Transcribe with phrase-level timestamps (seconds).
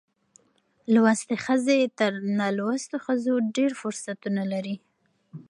[0.93, 4.75] لوستې ښځې تر نالوستو ښځو ډېر فرصتونه لري.